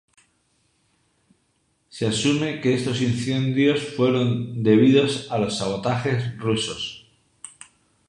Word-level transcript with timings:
Se 1.95 2.07
asume 2.07 2.59
que 2.59 2.73
estos 2.73 3.03
incendios 3.03 3.87
fueron 3.95 4.63
debidos 4.63 5.31
a 5.31 5.37
los 5.37 5.59
sabotajes 5.59 6.39
rusos. 6.39 7.05